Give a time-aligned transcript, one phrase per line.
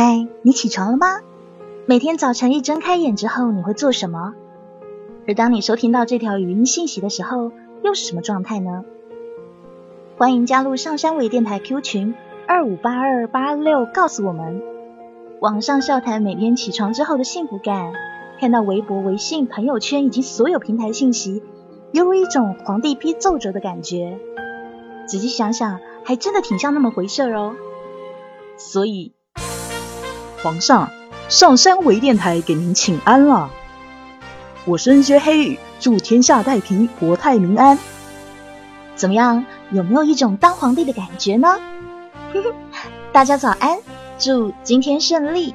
[0.00, 1.08] 嗨，你起床了吗？
[1.84, 4.32] 每天早晨一睁开眼之后，你会做什么？
[5.26, 7.50] 而当你收听到这条语音信息的时候，
[7.82, 8.84] 又是什么状态呢？
[10.16, 12.14] 欢迎加入上山微电台 Q 群
[12.46, 14.62] 二五八二八六，告诉我们
[15.40, 17.92] 网上笑谈每天起床之后的幸福感。
[18.38, 21.42] 看到微博、微信、朋友圈以及所有平台信息，
[21.90, 24.20] 犹如一种皇帝批奏折的感觉。
[25.08, 27.56] 仔细想想，还真的挺像那么回事哦。
[28.56, 29.14] 所以，
[30.42, 30.90] 皇上，
[31.28, 33.50] 上山围电台给您请安了。
[34.64, 37.78] 我身薛黑羽，祝天下太平，国泰民安。
[38.94, 39.44] 怎么样？
[39.70, 41.58] 有没有一种当皇帝的感觉呢？
[43.12, 43.78] 大家早安，
[44.18, 45.54] 祝今天顺利。